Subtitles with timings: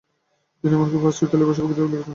[0.63, 2.09] তিনি এমনকি ফারসি ও ইতালীয় ভাষায় কবিতাও লিখতে পারতেন।